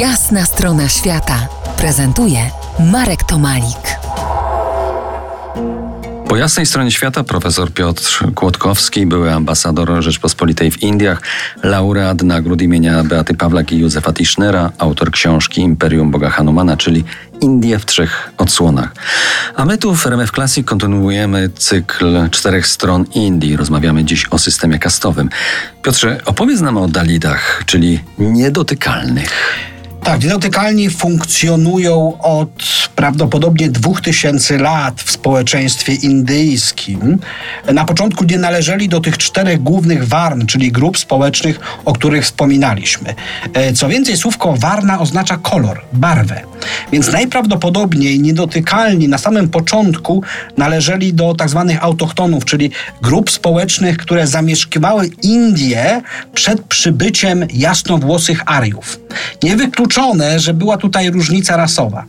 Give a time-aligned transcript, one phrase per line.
[0.00, 2.38] Jasna strona świata prezentuje
[2.92, 3.98] Marek Tomalik.
[6.28, 11.22] Po jasnej stronie świata profesor Piotr Kłodkowski, były ambasador Rzeczpospolitej w Indiach,
[11.62, 17.04] laureat nagród imienia Beaty Pawlak i Józefa Tischnera, autor książki Imperium Boga Hanumana, czyli
[17.40, 18.94] Indie w trzech odsłonach.
[19.54, 23.56] A my tu w RMF Classic kontynuujemy cykl czterech stron Indii.
[23.56, 25.30] Rozmawiamy dziś o systemie kastowym.
[25.82, 29.30] Piotrze, opowiedz nam o Dalidach, czyli niedotykalnych.
[30.06, 37.18] Tak, niedotykalni funkcjonują od prawdopodobnie 2000 lat w społeczeństwie indyjskim.
[37.72, 43.14] Na początku nie należeli do tych czterech głównych warn, czyli grup społecznych, o których wspominaliśmy.
[43.54, 46.40] E, co więcej, słówko warna oznacza kolor, barwę.
[46.92, 50.22] Więc najprawdopodobniej niedotykalni na samym początku
[50.56, 52.70] należeli do tak zwanych autochtonów, czyli
[53.02, 56.02] grup społecznych, które zamieszkiwały Indię
[56.34, 59.00] przed przybyciem jasnowłosych Ariów.
[59.42, 62.04] Niewykluczone, że była tutaj różnica rasowa.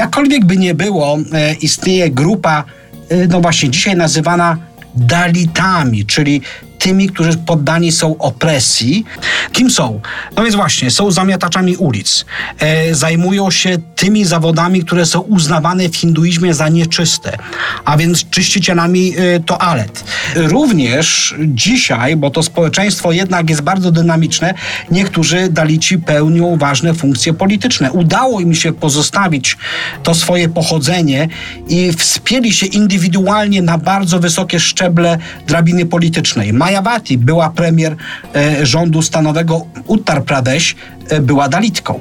[0.00, 2.64] Jakkolwiek by nie było, e, istnieje grupa,
[3.08, 4.56] e, no właśnie dzisiaj nazywana
[4.94, 6.42] Dalitami, czyli
[6.80, 9.04] tymi, którzy poddani są opresji.
[9.52, 10.00] Kim są?
[10.36, 12.24] No więc właśnie, są zamiataczami ulic.
[12.58, 17.36] E, zajmują się tymi zawodami, które są uznawane w hinduizmie za nieczyste,
[17.84, 20.04] a więc czyścicielami e, toalet.
[20.34, 24.54] Również dzisiaj, bo to społeczeństwo jednak jest bardzo dynamiczne,
[24.90, 27.92] niektórzy dalici pełnią ważne funkcje polityczne.
[27.92, 29.56] Udało im się pozostawić
[30.02, 31.28] to swoje pochodzenie
[31.68, 36.52] i wspięli się indywidualnie na bardzo wysokie szczeble drabiny politycznej.
[36.70, 37.96] Mayawati, była premier
[38.34, 40.76] e, rządu stanowego Uttar Pradesh,
[41.08, 42.00] e, była dalitką.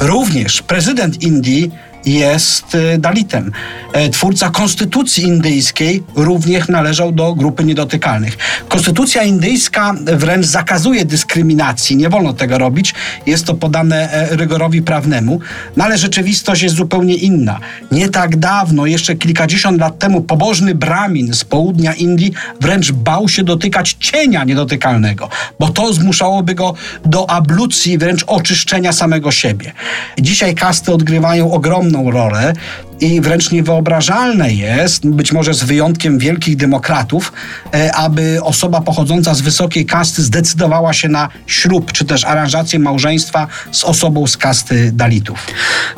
[0.00, 1.70] Również prezydent Indii
[2.06, 3.52] jest y, Dalitem.
[3.92, 8.36] E, twórca konstytucji indyjskiej również należał do grupy niedotykalnych.
[8.68, 12.94] Konstytucja indyjska wręcz zakazuje dyskryminacji, nie wolno tego robić,
[13.26, 15.40] jest to podane e, rygorowi prawnemu,
[15.76, 17.60] no ale rzeczywistość jest zupełnie inna.
[17.92, 23.42] Nie tak dawno, jeszcze kilkadziesiąt lat temu, pobożny Brahmin z południa Indii wręcz bał się
[23.42, 25.28] dotykać cienia niedotykalnego,
[25.60, 26.74] bo to zmuszałoby go
[27.04, 29.72] do ablucji, wręcz oczyszczenia samego siebie.
[30.18, 32.52] Dzisiaj kasty odgrywają ogromną rolę
[33.00, 37.32] i wręcz niewyobrażalne jest, być może z wyjątkiem wielkich demokratów,
[37.74, 43.46] e, aby osoba pochodząca z wysokiej kasty zdecydowała się na ślub czy też aranżację małżeństwa
[43.72, 45.46] z osobą z kasty Dalitów.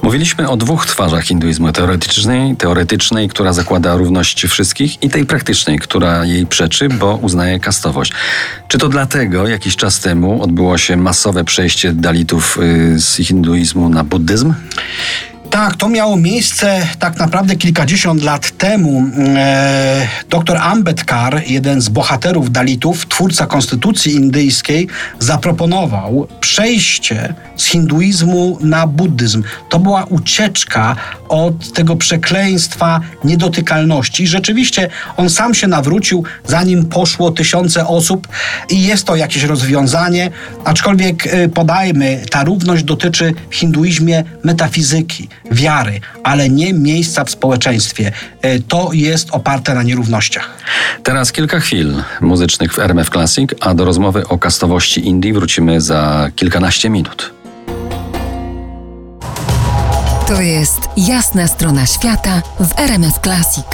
[0.02, 6.24] Mówiliśmy o dwóch twarzach hinduizmu: teoretycznej, teoretycznej, która zakłada równość wszystkich, i tej praktycznej, która
[6.24, 8.12] jej przeczy, bo uznaje kastowość.
[8.68, 14.04] Czy to dlatego jakiś czas temu odbyło się masowe przejście Dalitów y, z hinduizmu na
[14.04, 14.54] buddyzm?
[15.50, 19.04] Tak, to miało miejsce tak naprawdę kilkadziesiąt lat temu.
[19.36, 24.88] E, Dr Ambedkar, jeden z bohaterów Dalitów, twórca konstytucji indyjskiej,
[25.18, 29.42] zaproponował przejście z hinduizmu na buddyzm.
[29.68, 30.96] To była ucieczka
[31.28, 34.26] od tego przekleństwa niedotykalności.
[34.26, 38.28] Rzeczywiście on sam się nawrócił, zanim poszło tysiące osób
[38.70, 40.30] i jest to jakieś rozwiązanie,
[40.64, 48.12] aczkolwiek e, podajmy, ta równość dotyczy w hinduizmie metafizyki wiary, ale nie miejsca w społeczeństwie.
[48.42, 50.50] E, to jest oparte na nierównościach.
[51.02, 56.30] Teraz kilka chwil muzycznych w RMF Classic, a do rozmowy o kastowości Indii wrócimy za
[56.36, 57.32] kilkanaście minut.
[60.28, 63.66] To jest jasna strona świata w RMF Classic.